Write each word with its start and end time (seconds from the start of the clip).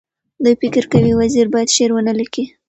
دوی 0.43 0.55
فکر 0.61 0.83
کوي 0.91 1.11
وزیر 1.21 1.45
باید 1.53 1.69
شعر 1.75 1.91
ونه 1.93 2.13
لیکي. 2.19 2.43